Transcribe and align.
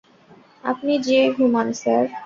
আপনি 0.63 0.93
যেয়ে 1.05 1.25
ঘুমান, 1.35 1.67
স্যার। 1.73 2.03